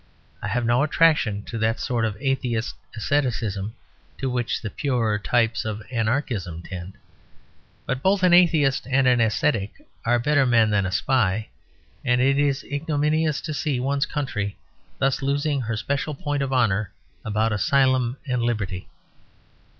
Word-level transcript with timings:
I 0.41 0.47
have 0.47 0.65
no 0.65 0.81
attraction 0.81 1.43
to 1.43 1.59
that 1.59 1.79
sort 1.79 2.05
of 2.05 2.17
atheist 2.19 2.73
asceticism 2.95 3.75
to 4.17 4.31
which 4.31 4.59
the 4.59 4.71
purer 4.71 5.19
types 5.19 5.63
of 5.63 5.83
Anarchism 5.91 6.63
tend; 6.63 6.93
but 7.85 8.01
both 8.01 8.23
an 8.23 8.33
atheist 8.33 8.87
and 8.89 9.07
an 9.07 9.21
ascetic 9.21 9.73
are 10.03 10.17
better 10.17 10.47
men 10.47 10.71
than 10.71 10.87
a 10.87 10.91
spy; 10.91 11.49
and 12.03 12.19
it 12.19 12.39
is 12.39 12.63
ignominious 12.63 13.41
to 13.41 13.53
see 13.53 13.79
one's 13.79 14.07
country 14.07 14.57
thus 14.97 15.21
losing 15.21 15.61
her 15.61 15.77
special 15.77 16.15
point 16.15 16.41
of 16.41 16.51
honour 16.51 16.91
about 17.23 17.51
asylum 17.51 18.17
and 18.25 18.41
liberty. 18.41 18.87